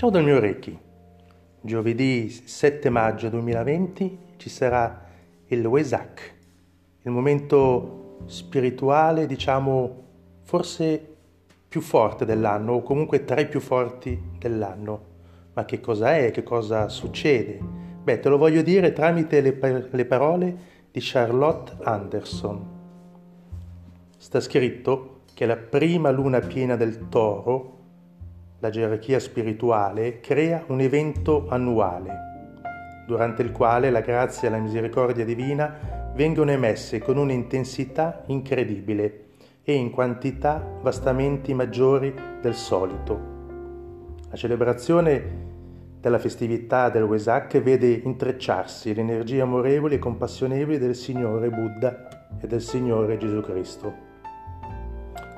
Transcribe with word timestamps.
Ciao 0.00 0.08
dal 0.08 0.24
mio 0.24 0.40
Reiki. 0.40 0.78
Giovedì 1.60 2.30
7 2.30 2.88
maggio 2.88 3.28
2020 3.28 4.18
ci 4.38 4.48
sarà 4.48 5.04
il 5.48 5.66
Wesak, 5.66 6.36
il 7.02 7.10
momento 7.10 8.22
spirituale, 8.24 9.26
diciamo, 9.26 10.04
forse 10.40 11.16
più 11.68 11.82
forte 11.82 12.24
dell'anno, 12.24 12.72
o 12.72 12.82
comunque 12.82 13.26
tra 13.26 13.42
i 13.42 13.46
più 13.46 13.60
forti 13.60 14.18
dell'anno. 14.38 15.04
Ma 15.52 15.66
che 15.66 15.80
cosa 15.80 16.16
è? 16.16 16.30
Che 16.30 16.42
cosa 16.44 16.88
succede? 16.88 17.60
Beh, 18.02 18.20
te 18.20 18.30
lo 18.30 18.38
voglio 18.38 18.62
dire 18.62 18.94
tramite 18.94 19.42
le, 19.42 19.86
le 19.90 20.04
parole 20.06 20.56
di 20.90 21.00
Charlotte 21.02 21.76
Anderson. 21.82 22.66
Sta 24.16 24.40
scritto 24.40 25.24
che 25.34 25.44
la 25.44 25.58
prima 25.58 26.10
luna 26.10 26.40
piena 26.40 26.76
del 26.76 27.10
toro 27.10 27.79
la 28.60 28.70
gerarchia 28.70 29.18
spirituale 29.18 30.20
crea 30.20 30.64
un 30.68 30.80
evento 30.80 31.46
annuale, 31.48 32.12
durante 33.06 33.42
il 33.42 33.52
quale 33.52 33.90
la 33.90 34.00
grazia 34.00 34.48
e 34.48 34.50
la 34.50 34.58
misericordia 34.58 35.24
divina 35.24 36.12
vengono 36.14 36.50
emesse 36.50 36.98
con 36.98 37.16
un'intensità 37.16 38.22
incredibile 38.26 39.28
e 39.62 39.72
in 39.72 39.90
quantità 39.90 40.62
vastamente 40.82 41.54
maggiori 41.54 42.14
del 42.40 42.54
solito. 42.54 43.38
La 44.28 44.36
celebrazione 44.36 45.48
della 45.98 46.18
festività 46.18 46.90
del 46.90 47.02
Wesak 47.02 47.60
vede 47.62 47.88
intrecciarsi 47.88 48.94
le 48.94 49.00
energie 49.00 49.40
amorevoli 49.40 49.96
e 49.96 49.98
compassionevoli 49.98 50.78
del 50.78 50.94
Signore 50.94 51.50
Buddha 51.50 52.08
e 52.38 52.46
del 52.46 52.60
Signore 52.60 53.16
Gesù 53.16 53.40
Cristo. 53.40 54.09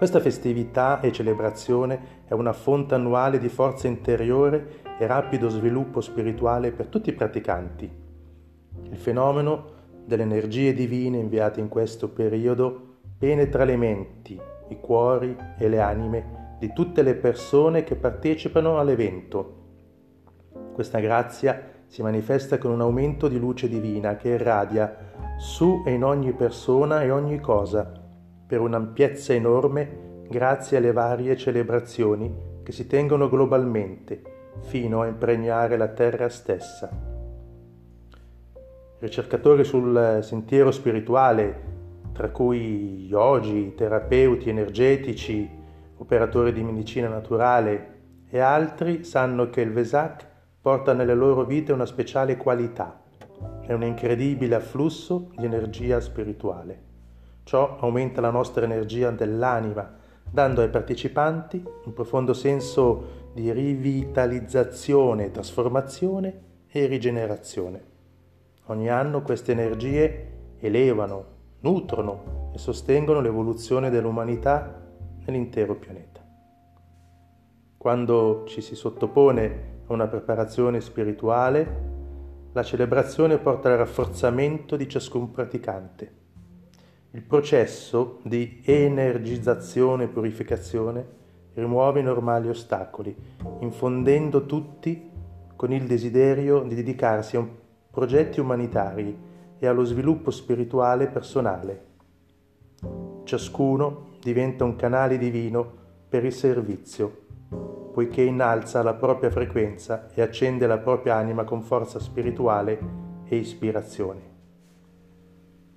Questa 0.03 0.19
festività 0.19 0.99
e 0.99 1.13
celebrazione 1.13 2.25
è 2.25 2.33
una 2.33 2.53
fonte 2.53 2.97
annuale 2.97 3.39
di 3.39 3.49
forza 3.49 3.87
interiore 3.87 4.83
e 4.99 5.07
rapido 5.07 5.49
sviluppo 5.49 6.01
spirituale 6.01 6.73
per 6.73 6.89
tutti 6.89 7.11
i 7.11 7.13
praticanti. 7.13 7.89
Il 8.91 8.97
fenomeno 8.97 9.65
delle 10.05 10.25
energie 10.25 10.75
divine 10.75 11.19
inviate 11.19 11.61
in 11.61 11.69
questo 11.69 12.09
periodo 12.09 12.97
penetra 13.17 13.63
le 13.63 13.77
menti, 13.77 14.37
i 14.71 14.81
cuori 14.81 15.37
e 15.57 15.69
le 15.69 15.79
anime 15.79 16.57
di 16.59 16.73
tutte 16.73 17.03
le 17.03 17.15
persone 17.15 17.85
che 17.85 17.95
partecipano 17.95 18.81
all'evento. 18.81 19.55
Questa 20.73 20.99
grazia 20.99 21.63
si 21.87 22.03
manifesta 22.03 22.59
con 22.59 22.73
un 22.73 22.81
aumento 22.81 23.29
di 23.29 23.39
luce 23.39 23.69
divina 23.69 24.17
che 24.17 24.31
irradia 24.31 25.13
su 25.39 25.85
e 25.87 25.93
in 25.93 26.03
ogni 26.03 26.33
persona 26.33 27.03
e 27.03 27.11
ogni 27.13 27.39
cosa 27.39 28.02
per 28.53 28.61
un'ampiezza 28.61 29.33
enorme 29.33 30.27
grazie 30.29 30.77
alle 30.77 30.93
varie 30.93 31.39
celebrazioni 31.39 32.61
che 32.63 32.71
si 32.71 32.87
tengono 32.87 33.27
globalmente 33.27 34.21
fino 34.65 35.01
a 35.01 35.07
impregnare 35.07 35.79
la 35.79 35.89
terra 35.89 36.29
stessa. 36.29 36.91
Ricercatori 38.99 39.65
sul 39.65 40.19
sentiero 40.21 40.71
spirituale, 40.71 41.63
tra 42.13 42.29
cui 42.29 43.07
yogi, 43.07 43.73
terapeuti 43.75 44.51
energetici, 44.51 45.49
operatori 45.97 46.53
di 46.53 46.63
medicina 46.63 47.09
naturale 47.09 48.01
e 48.29 48.39
altri, 48.39 49.03
sanno 49.03 49.49
che 49.49 49.63
il 49.63 49.73
Vesak 49.73 50.27
porta 50.61 50.93
nelle 50.93 51.15
loro 51.15 51.45
vite 51.45 51.73
una 51.73 51.87
speciale 51.87 52.37
qualità 52.37 53.03
e 53.67 53.73
un 53.73 53.83
incredibile 53.83 54.57
afflusso 54.57 55.31
di 55.39 55.47
energia 55.47 56.01
spirituale. 56.01 56.92
Ciò 57.45 57.79
aumenta 57.81 58.21
la 58.21 58.31
nostra 58.31 58.65
energia 58.65 59.11
dell'anima, 59.11 59.99
dando 60.31 60.63
ai 60.63 60.71
partecipanti 60.71 61.63
un 61.85 61.93
profondo 61.93 62.33
senso 62.33 63.31
di 63.35 63.51
rivitalizzazione, 63.53 65.31
trasformazione 65.31 66.43
e 66.69 66.87
rigenerazione. 66.87 67.91
Ogni 68.67 68.89
anno 68.89 69.23
queste 69.23 69.53
energie 69.53 70.29
elevano, 70.59 71.25
nutrono 71.61 72.51
e 72.55 72.59
sostengono 72.59 73.21
l'evoluzione 73.21 73.91
dell'umanità 73.91 74.81
nell'intero 75.27 75.75
pianeta. 75.75 76.21
Quando 77.77 78.45
ci 78.47 78.61
si 78.61 78.77
sottopone 78.77 79.81
a 79.87 79.93
una 79.93 80.07
preparazione 80.07 80.81
spirituale, 80.81 81.91
la 82.53 82.63
celebrazione 82.63 83.39
porta 83.39 83.71
al 83.71 83.79
rafforzamento 83.79 84.77
di 84.77 84.89
ciascun 84.89 85.31
praticante 85.33 86.21
il 87.15 87.23
processo 87.23 88.21
di 88.23 88.63
energizzazione 88.65 90.05
e 90.05 90.09
purificazione 90.09 91.21
rimuove 91.55 92.01
i 92.01 92.03
normali 92.03 92.49
ostacoli, 92.49 93.15
infondendo 93.61 94.47
tutti 94.47 95.11
con 95.55 95.73
il 95.73 95.85
desiderio 95.85 96.63
di 96.63 96.75
dedicarsi 96.75 97.37
a 97.37 97.47
progetti 97.91 98.41
umanitari 98.41 99.15
e 99.59 99.67
allo 99.67 99.85
sviluppo 99.85 100.31
spirituale 100.31 101.07
personale. 101.09 101.91
Ciascuno 103.25 104.17
diventa 104.19 104.65
un 104.65 104.77
canale 104.77 105.19
divino 105.19 105.81
per 106.09 106.25
il 106.25 106.33
servizio, 106.33 107.21
poiché 107.93 108.23
innalza 108.23 108.83
la 108.83 108.95
propria 108.95 109.31
frequenza 109.31 110.09
e 110.15 110.23
accende 110.23 110.67
la 110.67 110.79
propria 110.79 111.17
anima 111.17 111.45
con 111.45 111.61
forza 111.61 112.01
spirituale 112.01 112.79
e 113.25 113.37
ispirazione. 113.37 114.32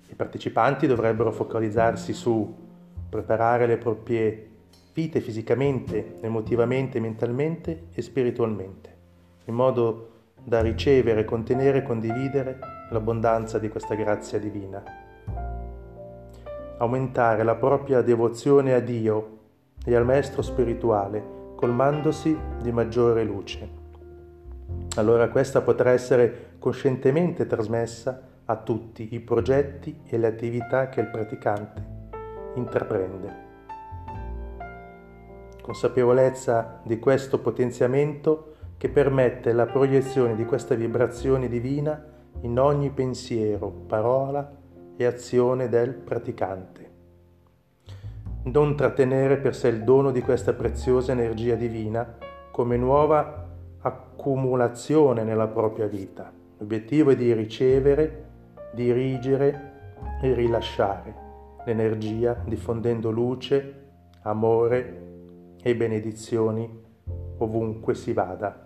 I 0.08 0.14
partecipanti 0.14 0.86
dovrebbero 0.86 1.32
focalizzarsi 1.32 2.12
su 2.12 2.54
preparare 3.08 3.66
le 3.66 3.76
proprie 3.76 4.50
vite 4.92 5.20
fisicamente, 5.20 6.18
emotivamente, 6.20 7.00
mentalmente 7.00 7.88
e 7.92 8.02
spiritualmente, 8.02 8.96
in 9.44 9.54
modo 9.54 10.10
da 10.42 10.62
ricevere, 10.62 11.24
contenere 11.24 11.78
e 11.78 11.82
condividere 11.82 12.58
l'abbondanza 12.90 13.58
di 13.58 13.68
questa 13.68 13.94
grazia 13.94 14.38
divina. 14.38 14.82
Aumentare 16.78 17.42
la 17.42 17.56
propria 17.56 18.00
devozione 18.00 18.72
a 18.74 18.80
Dio 18.80 19.38
e 19.84 19.94
al 19.94 20.04
Maestro 20.04 20.42
spirituale, 20.42 21.22
colmandosi 21.56 22.36
di 22.62 22.70
maggiore 22.72 23.24
luce. 23.24 23.68
Allora 24.96 25.28
questa 25.28 25.60
potrà 25.62 25.90
essere 25.90 26.54
coscientemente 26.58 27.46
trasmessa 27.46 28.25
a 28.46 28.56
tutti 28.56 29.08
i 29.12 29.20
progetti 29.20 30.02
e 30.04 30.18
le 30.18 30.28
attività 30.28 30.88
che 30.88 31.00
il 31.00 31.08
praticante 31.08 31.84
intraprende. 32.54 33.44
Consapevolezza 35.60 36.80
di 36.84 36.98
questo 36.98 37.40
potenziamento 37.40 38.54
che 38.76 38.88
permette 38.88 39.52
la 39.52 39.66
proiezione 39.66 40.36
di 40.36 40.44
questa 40.44 40.74
vibrazione 40.74 41.48
divina 41.48 42.00
in 42.42 42.58
ogni 42.58 42.90
pensiero, 42.90 43.68
parola 43.68 44.48
e 44.96 45.04
azione 45.04 45.68
del 45.68 45.92
praticante. 45.94 46.90
Non 48.44 48.76
trattenere 48.76 49.38
per 49.38 49.56
sé 49.56 49.68
il 49.68 49.82
dono 49.82 50.12
di 50.12 50.20
questa 50.20 50.52
preziosa 50.52 51.10
energia 51.10 51.56
divina 51.56 52.16
come 52.52 52.76
nuova 52.76 53.48
accumulazione 53.80 55.24
nella 55.24 55.48
propria 55.48 55.86
vita. 55.86 56.32
L'obiettivo 56.58 57.10
è 57.10 57.16
di 57.16 57.32
ricevere 57.32 58.25
dirigere 58.76 59.72
e 60.20 60.34
rilasciare 60.34 61.14
l'energia 61.64 62.34
diffondendo 62.44 63.10
luce, 63.10 63.84
amore 64.22 65.04
e 65.62 65.74
benedizioni 65.74 66.84
ovunque 67.38 67.94
si 67.94 68.12
vada. 68.12 68.64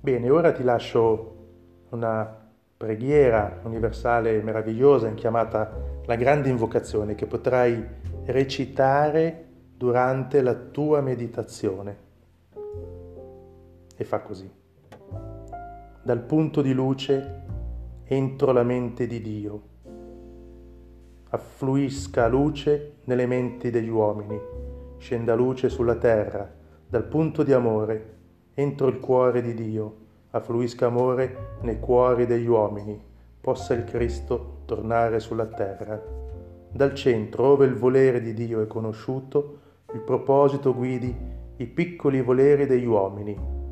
Bene, 0.00 0.30
ora 0.30 0.52
ti 0.52 0.62
lascio 0.62 1.32
una 1.90 2.42
preghiera 2.76 3.60
universale 3.64 4.42
meravigliosa 4.42 5.12
chiamata 5.14 5.72
la 6.04 6.16
grande 6.16 6.50
invocazione 6.50 7.14
che 7.14 7.24
potrai 7.24 7.82
recitare 8.26 9.46
durante 9.76 10.42
la 10.42 10.54
tua 10.54 11.00
meditazione. 11.00 12.02
E 13.96 14.04
fa 14.04 14.20
così 14.20 14.62
dal 16.04 16.20
punto 16.20 16.60
di 16.60 16.74
luce 16.74 17.42
entro 18.04 18.52
la 18.52 18.62
mente 18.62 19.06
di 19.06 19.22
Dio. 19.22 19.62
Affluisca 21.30 22.28
luce 22.28 22.96
nelle 23.04 23.24
menti 23.26 23.70
degli 23.70 23.88
uomini, 23.88 24.38
scenda 24.98 25.34
luce 25.34 25.70
sulla 25.70 25.94
terra, 25.94 26.46
dal 26.86 27.04
punto 27.04 27.42
di 27.42 27.54
amore 27.54 28.16
entro 28.52 28.88
il 28.88 29.00
cuore 29.00 29.40
di 29.40 29.54
Dio, 29.54 29.96
affluisca 30.32 30.86
amore 30.86 31.56
nei 31.62 31.80
cuori 31.80 32.26
degli 32.26 32.48
uomini, 32.48 33.02
possa 33.40 33.72
il 33.72 33.84
Cristo 33.84 34.58
tornare 34.66 35.20
sulla 35.20 35.46
terra. 35.46 35.98
Dal 36.70 36.92
centro, 36.92 37.46
ove 37.46 37.64
il 37.64 37.76
volere 37.76 38.20
di 38.20 38.34
Dio 38.34 38.60
è 38.60 38.66
conosciuto, 38.66 39.58
il 39.94 40.00
proposito 40.00 40.74
guidi 40.74 41.16
i 41.56 41.66
piccoli 41.66 42.20
voleri 42.20 42.66
degli 42.66 42.84
uomini 42.84 43.63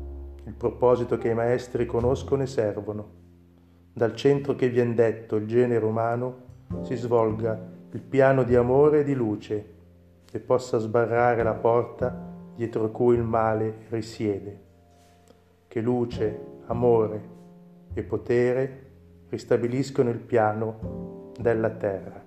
il 0.45 0.53
proposito 0.53 1.17
che 1.17 1.29
i 1.29 1.33
maestri 1.33 1.85
conoscono 1.85 2.43
e 2.43 2.47
servono. 2.47 3.21
Dal 3.93 4.15
centro 4.15 4.55
che 4.55 4.69
vien 4.69 4.95
detto 4.95 5.35
il 5.35 5.47
genere 5.47 5.85
umano 5.85 6.51
si 6.81 6.95
svolga 6.95 7.71
il 7.91 8.01
piano 8.01 8.43
di 8.43 8.55
amore 8.55 9.01
e 9.01 9.03
di 9.03 9.13
luce 9.13 9.71
e 10.31 10.39
possa 10.39 10.79
sbarrare 10.79 11.43
la 11.43 11.53
porta 11.53 12.31
dietro 12.55 12.89
cui 12.89 13.15
il 13.15 13.23
male 13.23 13.85
risiede. 13.89 14.61
Che 15.67 15.81
luce, 15.81 16.39
amore 16.65 17.29
e 17.93 18.03
potere 18.03 18.91
ristabiliscono 19.29 20.09
il 20.09 20.19
piano 20.19 21.31
della 21.39 21.69
terra. 21.69 22.23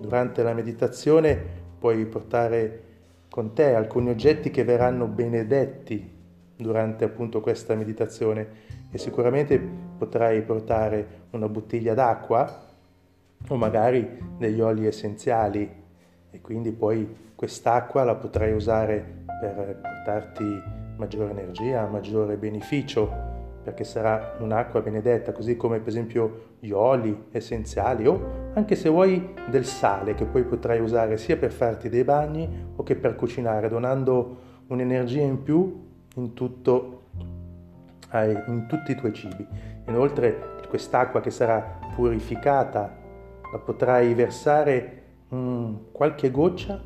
Durante 0.00 0.42
la 0.42 0.52
meditazione 0.52 1.60
puoi 1.78 2.04
portare 2.06 2.91
con 3.32 3.54
te 3.54 3.74
alcuni 3.74 4.10
oggetti 4.10 4.50
che 4.50 4.62
verranno 4.62 5.06
benedetti 5.06 6.06
durante 6.54 7.04
appunto 7.04 7.40
questa 7.40 7.74
meditazione 7.74 8.46
e 8.90 8.98
sicuramente 8.98 9.58
potrai 9.58 10.42
portare 10.42 11.22
una 11.30 11.48
bottiglia 11.48 11.94
d'acqua 11.94 12.60
o 13.48 13.56
magari 13.56 14.06
degli 14.36 14.60
oli 14.60 14.86
essenziali 14.86 15.66
e 16.30 16.40
quindi 16.42 16.72
poi 16.72 17.32
quest'acqua 17.34 18.04
la 18.04 18.16
potrai 18.16 18.52
usare 18.52 19.24
per 19.40 19.80
portarti 19.80 20.44
maggiore 20.98 21.30
energia, 21.30 21.86
maggiore 21.86 22.36
beneficio, 22.36 23.32
perché 23.62 23.84
sarà 23.84 24.36
un'acqua 24.40 24.80
benedetta, 24.80 25.32
così 25.32 25.56
come 25.56 25.78
per 25.78 25.88
esempio 25.88 26.56
gli 26.58 26.70
oli 26.70 27.28
essenziali 27.30 28.06
o 28.06 28.50
anche 28.54 28.74
se 28.74 28.88
vuoi 28.88 29.34
del 29.48 29.64
sale 29.64 30.14
che 30.14 30.24
poi 30.24 30.44
potrai 30.44 30.80
usare 30.80 31.16
sia 31.16 31.36
per 31.36 31.52
farti 31.52 31.88
dei 31.88 32.04
bagni 32.04 32.71
o 32.82 32.84
che 32.84 32.96
per 32.96 33.14
cucinare, 33.14 33.68
donando 33.68 34.50
un'energia 34.66 35.22
in 35.22 35.42
più 35.42 35.88
in, 36.16 36.34
tutto, 36.34 37.02
in 38.12 38.66
tutti 38.68 38.92
i 38.92 38.94
tuoi 38.96 39.12
cibi. 39.12 39.46
Inoltre 39.86 40.50
quest'acqua 40.68 41.20
che 41.20 41.30
sarà 41.30 41.78
purificata 41.94 43.00
la 43.52 43.58
potrai 43.58 44.14
versare 44.14 45.02
mm, 45.34 45.74
qualche 45.92 46.30
goccia 46.30 46.80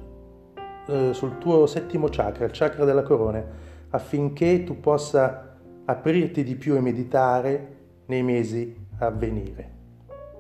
eh, 0.89 1.13
sul 1.13 1.39
tuo 1.39 1.67
settimo 1.67 2.09
chakra, 2.11 2.45
il 2.45 2.51
chakra 2.53 2.85
della 2.85 3.03
corona, 3.03 3.45
affinché 3.91 4.65
tu 4.65 4.81
possa 4.81 5.57
aprirti 5.85 6.43
di 6.43 6.57
più 6.57 6.75
e 6.75 6.81
meditare 6.81 7.75
nei 8.07 8.23
mesi 8.23 8.77
a 8.99 9.11
venire. 9.11 9.75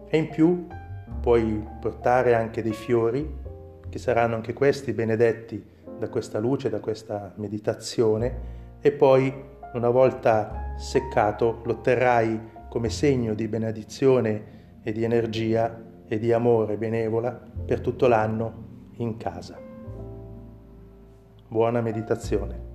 E 0.08 0.18
in 0.18 0.28
più 0.28 0.66
puoi 1.20 1.64
portare 1.80 2.34
anche 2.34 2.62
dei 2.62 2.72
fiori, 2.72 3.44
che 3.96 4.02
saranno 4.02 4.34
anche 4.34 4.52
questi 4.52 4.92
benedetti 4.92 5.64
da 5.98 6.10
questa 6.10 6.38
luce, 6.38 6.68
da 6.68 6.80
questa 6.80 7.32
meditazione 7.36 8.74
e 8.78 8.92
poi 8.92 9.32
una 9.72 9.88
volta 9.88 10.74
seccato 10.76 11.62
lo 11.64 11.72
otterrai 11.72 12.40
come 12.68 12.90
segno 12.90 13.32
di 13.32 13.48
benedizione 13.48 14.80
e 14.82 14.92
di 14.92 15.02
energia 15.02 15.82
e 16.06 16.18
di 16.18 16.30
amore 16.30 16.76
benevola 16.76 17.40
per 17.64 17.80
tutto 17.80 18.06
l'anno 18.06 18.90
in 18.98 19.16
casa. 19.16 19.58
Buona 21.48 21.80
meditazione. 21.80 22.74